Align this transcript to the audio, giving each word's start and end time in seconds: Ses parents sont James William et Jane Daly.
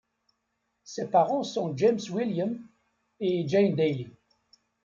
Ses 0.83 1.11
parents 1.11 1.43
sont 1.43 1.77
James 1.77 1.99
William 2.11 2.57
et 3.19 3.47
Jane 3.47 3.75
Daly. 3.75 4.09